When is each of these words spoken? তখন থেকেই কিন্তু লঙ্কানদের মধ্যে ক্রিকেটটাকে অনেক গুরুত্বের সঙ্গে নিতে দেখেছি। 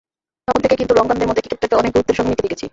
তখন 0.47 0.61
থেকেই 0.63 0.79
কিন্তু 0.81 0.93
লঙ্কানদের 0.99 1.29
মধ্যে 1.29 1.43
ক্রিকেটটাকে 1.43 1.79
অনেক 1.79 1.91
গুরুত্বের 1.95 2.17
সঙ্গে 2.17 2.29
নিতে 2.31 2.43
দেখেছি। 2.45 2.65